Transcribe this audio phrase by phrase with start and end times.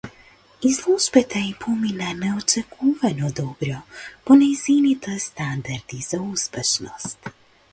[0.69, 3.83] Изложбата ѝ помина неочекувано добро,
[4.29, 7.31] по нејзините стандарди за успешност.